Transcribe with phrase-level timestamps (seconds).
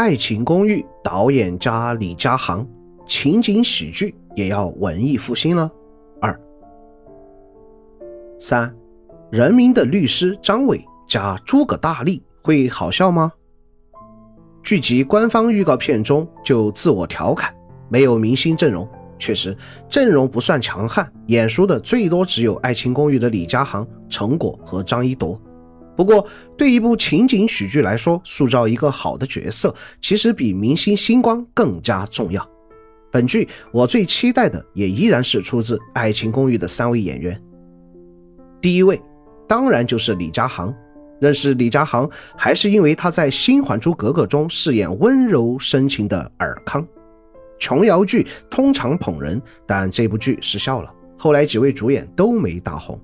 [0.00, 2.66] 爱情公寓》导演加李佳航，
[3.06, 5.70] 情景喜剧也要文艺复兴了。
[6.22, 6.40] 二
[8.38, 8.74] 三，
[9.30, 13.30] 人民的律师张伟加诸葛大力会好笑吗？
[14.62, 17.54] 剧集官方预告片中就自我调侃，
[17.90, 18.88] 没有明星阵容。
[19.18, 19.54] 确实，
[19.86, 25.38] 阵容不算强悍，演熟的最多只有《爱情公寓》的李佳航、陈果和张一铎。
[26.00, 26.26] 不过，
[26.56, 32.42] 对一部情景喜剧来说，塑造一个好的角色，其实比明星星光更加重要。
[33.12, 37.38] 本剧我最期待的也依然是出自《爱情公寓》的三位演员。
[38.62, 38.98] 第一位，
[39.46, 40.74] 当然就是李佳航。
[41.20, 46.82] 认识李佳航，还是因为他在《新还珠格格》中饰演温柔深情的尔康。
[47.58, 52.98] 琼瑶剧通常捧人，但这部剧失效了，后来几位主演都没大红。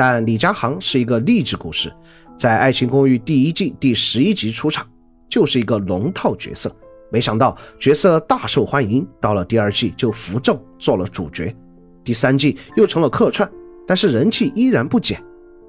[0.00, 1.92] 但李佳航是一个励志故事，
[2.34, 4.88] 在《爱情公寓》第一季第十一集出场，
[5.28, 6.74] 就是一个龙套角色，
[7.12, 11.54] 没想到角色大受欢迎，到了第二季就扶正做了主角，
[12.02, 13.46] 第三季又成了客串，
[13.86, 15.22] 但是人气依然不减。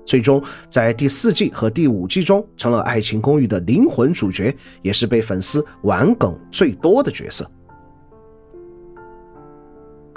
[0.05, 7.45] 最终在第四季和第五季中成了《爱情公寓》的灵魂主角，也是被粉丝玩梗最多的角色。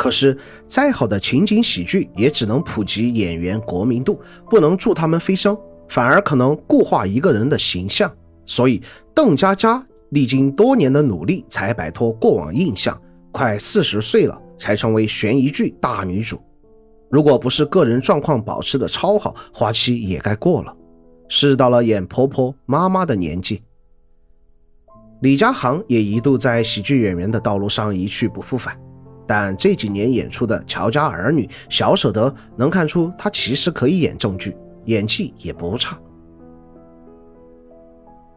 [0.05, 5.57] 可是，再好的情景喜剧也只能普及演员国民度，不能助他们飞升，
[5.89, 8.15] 反而可能固化一个人的形象。
[8.45, 8.83] 所以，
[9.15, 13.01] 邓家佳历经多年的努力，才摆脱过往印象，
[13.33, 16.39] 快四十岁了才成为悬疑剧大女主。
[17.09, 20.77] 如果不是个人状况保持的超好，花期也该过了，
[21.31, 23.63] 是到了演婆婆妈妈的年纪。
[25.23, 28.79] 李佳航也一度在喜剧演员的道路上一去不复返，
[29.27, 35.99] 但这几年演出的《乔家儿女》《小舍得》能看出他其实可以演正剧，演技也不差。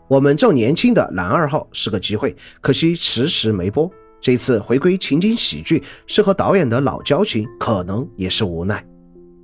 [0.08, 3.92] 我们正年轻的男二号是个机会，可惜迟迟没播。
[4.22, 8.84] 这次回归情景喜剧，是和导演的老交情，可能也是无奈。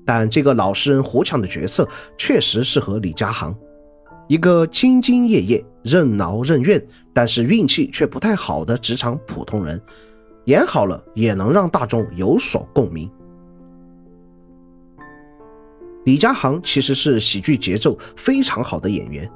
[0.06, 1.88] 但这个老实人胡强的角色
[2.18, 3.56] 确实适合李佳航，
[4.28, 6.82] 一个兢兢业业、任劳任怨，
[7.14, 9.80] 但是运气却不太好的职场普通人，
[10.46, 13.10] 演好了也能让大众有所共鸣。
[16.06, 19.30] 李佳航其实是喜剧节奏非常好的演员，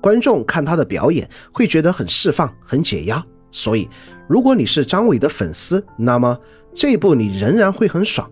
[0.00, 3.22] 观众看他的表演会觉得很释放、很解压。
[3.52, 3.88] 所以，
[4.26, 6.36] 如果你是张伟的粉丝，那么
[6.74, 8.28] 这一部你仍然会很爽。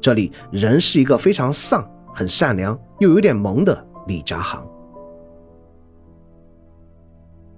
[0.00, 4.66] 这里仍是一个非常丧、很善良又有点萌的李佳航。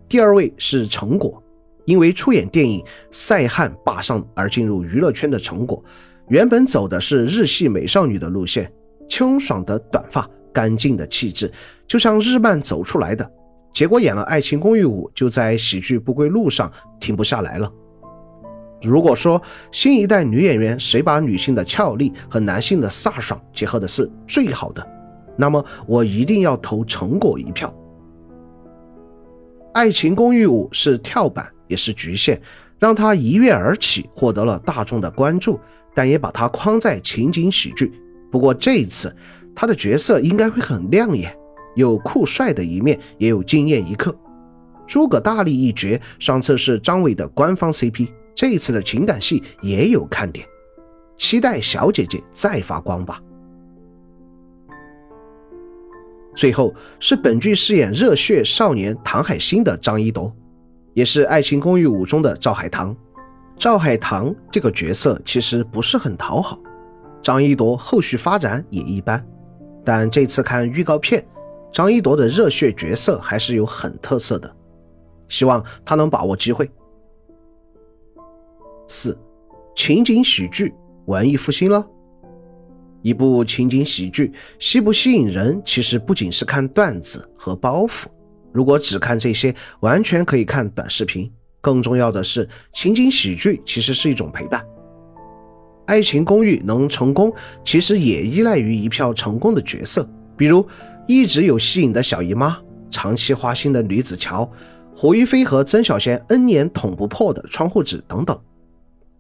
[0.09, 1.43] 第二位是成果，
[1.89, 5.83] 因为出演电影《塞罕坝上》而进入娱乐圈的成果，
[6.29, 8.71] 原本走的是日系美少女的路线，
[9.09, 11.51] 清爽的短发，干净的气质，
[11.87, 13.27] 就像日漫走出来的。
[13.73, 17.73] 结果演了《爱情公寓五》，就在喜剧不归路上停不下来了。
[18.83, 19.41] 如果说
[19.73, 24.87] 新一代女演员谁把女性的俏丽和男性的飒爽结合的是最好的，
[25.39, 27.67] 那么我一定要投成果一票。
[29.73, 32.41] 《爱情公寓五》是跳板也是局限，
[32.79, 35.61] 让他一跃而起，获得了大众的关注，
[35.95, 37.93] 但也把他框在情景喜剧。
[38.31, 39.15] 不过这一次，
[39.55, 41.35] 他的角色应该会很亮眼。
[41.77, 44.13] 有酷帅的一面，也有惊艳一刻。
[44.87, 50.45] 诸葛大力一角，上次是张伟的官方 CP，这一次的情感戏也有看点，
[51.17, 53.23] 期待小姐姐再发光吧。
[56.35, 60.35] 最后是本剧饰演热血少年唐海星的张一铎，
[60.99, 62.93] 也是《爱情公寓五》中的赵海棠。
[63.57, 66.59] 赵海棠这个角色其实不是很讨好，
[67.23, 69.25] 张一铎后续发展也一般，
[69.85, 71.25] 但这次看预告片。
[71.71, 74.53] 张一铎的热血角色还是有很特色的，
[75.29, 76.69] 希望他能把握机会。
[78.89, 79.17] 四，
[79.77, 80.75] 情景喜剧
[81.07, 81.87] 文艺复兴了。
[83.03, 88.07] 一部情景喜剧吸不吸引人，其实不仅是看段子和包袱。
[88.53, 91.31] 如果只看这些，完全可以看短视频。
[91.61, 94.65] 更重要的是，情景喜剧其实是一种陪伴。
[95.87, 97.33] 爱情公寓能成功，
[97.65, 100.67] 其实也依赖于一票成功的角色，比如。
[101.11, 102.59] 一直有吸引的小姨妈，
[102.91, 104.47] 长期花心的吕子乔，
[104.95, 108.39] 胡一菲和曾小贤 N 年捅不破的窗户纸等等，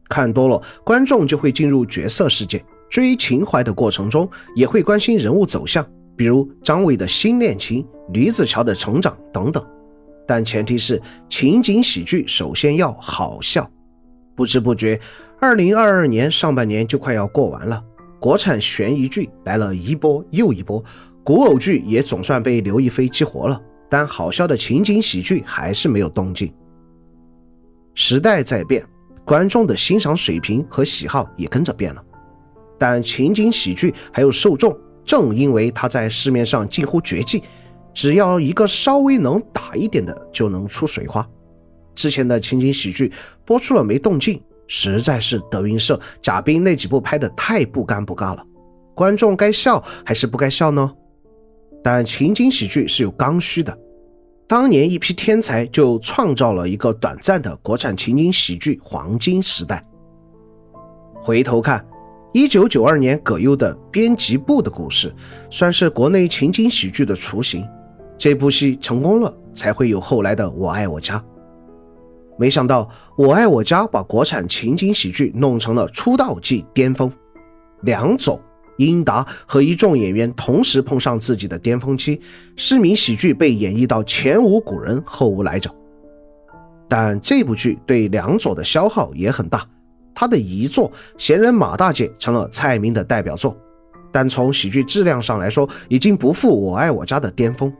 [0.06, 5.82] 看多了，观众就会进入角色世界，追情怀的过程中也会关心人物走向，
[6.18, 9.64] 比如张伟的新恋情、吕子乔的成长等等。
[10.26, 11.00] 但前提是
[11.30, 13.66] 情景喜剧首先要好笑。
[14.34, 15.00] 不知不觉，
[15.40, 17.82] 二零二二年上半年就快要过完了，
[18.20, 20.84] 国产悬疑剧来了一波又一波。
[21.24, 26.52] 古偶剧也总算被刘亦菲激活了，但好笑的情景喜剧还是没有动静。
[27.94, 28.84] 时代在变，
[29.24, 32.02] 观众的欣赏水平和喜好也跟着变了。
[32.78, 37.42] 但情景喜剧还有受众，正因为它在市面上近乎绝迹，
[37.94, 41.26] 只要一个稍微能打一点的就能出水花。
[41.94, 43.10] 之前的情景喜剧
[43.46, 48.44] 播出了没动静，实在是德云社、贾冰那几部拍的太不尴不尬了。
[48.94, 50.92] 观众该笑还是不该笑呢？
[51.82, 53.76] 但情景喜剧是有刚需的，
[54.46, 59.82] 当年一批天才就创造了一个短暂的国产情景喜剧黄金时代。
[61.14, 61.84] 回头看，
[62.32, 65.08] 一九九二年葛优的《编辑部的故事》
[65.50, 67.66] 算是国内情景喜剧的雏形。
[68.18, 71.18] 这部戏成功了，才会有后来的《我爱我家》。
[72.36, 72.84] 没想到，
[73.16, 77.10] 《我爱我家》把国产情景喜剧弄成了出道即巅峰，
[77.82, 78.40] 两种。
[78.76, 82.20] 英达和一众演员同时碰上自己的巅峰期，
[82.54, 85.68] 市民喜剧被演绎到前无古人后无来者。
[86.88, 89.66] 但这部剧对梁左的消耗也很大，
[90.18, 93.56] 他的遗作《闲人马大姐》成了蔡明的代表作，
[94.10, 97.72] 但从喜剧质量上来说，已经不负《我爱我家》的巅峰。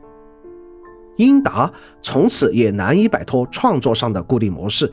[1.17, 1.69] 英达
[2.01, 4.89] 从此也难以摆脱创作上的固定模式。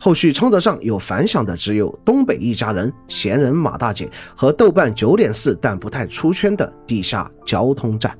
[0.00, 8.12] 后续称得上有反响的只有《东北一家人》《闲人马大姐》和豆瓣九点四但不太出圈的《地下交通站》。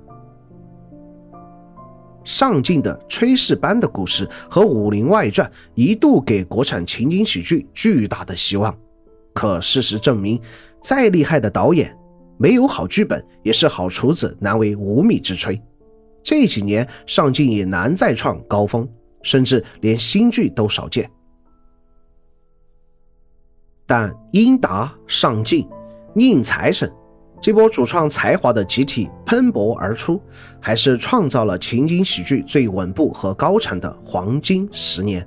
[2.29, 8.77] 上镜的《炊事班的故事》和《武林外传》一度给国产情景喜剧巨大的希望，
[9.33, 10.39] 可事实证明，
[10.79, 11.97] 再厉害的导演，
[12.37, 15.59] 没有好剧本也是好厨子难为无米之炊。
[16.23, 18.87] 这几年上镜也难再创高峰，
[19.23, 21.11] 甚至连新剧都少见。
[23.87, 25.67] 但英达上镜，
[26.15, 26.93] 宁财神
[27.41, 30.21] 这波主创才华的集体喷薄而出，
[30.61, 35.27] 还是创造了情景喜剧最稳步和高产的黄金十年。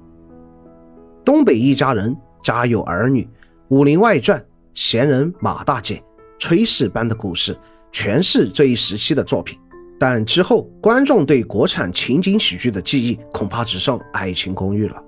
[1.23, 3.27] 东北一家人、家有儿女、
[3.69, 4.43] 武林外传、
[4.73, 6.03] 闲人马大姐、
[6.39, 7.57] 炊事班的故事，
[7.91, 9.57] 全是这一时期的作品。
[9.99, 15.01] 但之后，观众对国产情景喜剧的记忆，恐怕只剩《爱情公寓》了。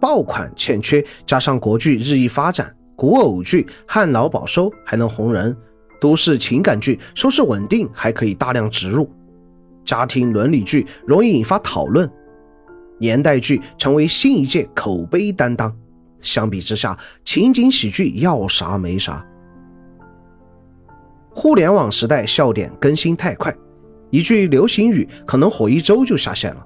[0.00, 5.56] 爆款欠缺，加上国剧日益发展，古偶剧旱涝保收还能红人，
[6.00, 9.10] 都市情感剧收视稳定，还可以大量植入，
[9.84, 12.08] 家庭伦理剧容易引发讨论，
[13.00, 15.76] 年代剧成为新一届口碑担当。
[16.20, 19.26] 相比之下，情景喜剧要啥没啥。
[21.30, 23.52] 互联网时代笑点更新太快，
[24.10, 26.64] 一句流行语可能火一周就下线了。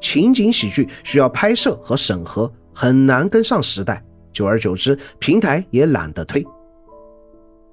[0.00, 2.52] 情景喜剧需要拍摄和审核。
[2.74, 4.04] 很难跟上时代，
[4.38, 6.46] 久而久之，平台也懒得推。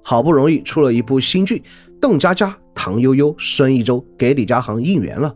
[0.02, 1.62] 好不容易出了一部新剧，
[2.00, 5.32] 邓家佳、唐悠悠、孙艺洲给李佳航应援了，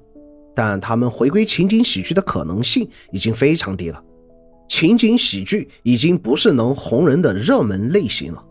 [0.57, 4.03] 但他们回归情景喜剧的可能性已经非常低了。
[4.69, 8.45] 情景喜剧已经不是能红人的热门类型了。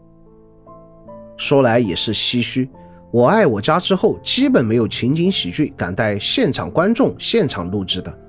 [1.35, 2.69] 说来也是唏嘘，
[3.11, 8.19] 我爱我家之后，基本没有情景喜剧敢带现场观众现场录制的。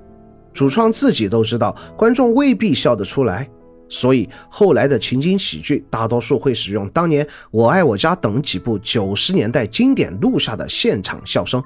[0.53, 3.49] 主创自己都知道，观众未必笑得出来，
[3.91, 11.61] 所以后来的情景喜剧大多数会使用当年《我爱我家》等几部九十年代经典录下的现场笑声，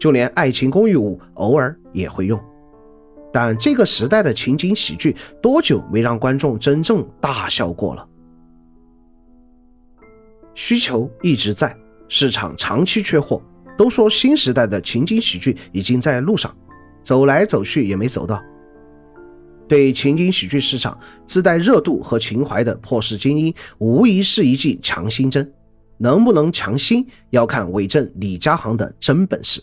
[0.00, 2.38] 就连《爱情公寓五》偶尔也会用。
[3.32, 8.04] 但这个时代的情景喜剧多久没让观众真正大笑过了？
[10.56, 11.72] 需求一直在，
[12.08, 13.40] 市场长期缺货，
[13.78, 16.52] 都说新时代的情景喜剧已经在路上。
[17.04, 18.42] 走来走去也没走到。
[19.68, 25.52] 对情景喜剧市场自带热度和情怀的破事精英，无疑是一剂强心针。
[25.96, 29.62] 能不能强心，要看韦正、李佳航的真本事。